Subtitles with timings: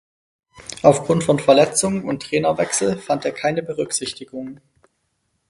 [0.81, 4.59] Aufgrund von Verletzungen und Trainerwechsel fand er keine Berücksichtigung.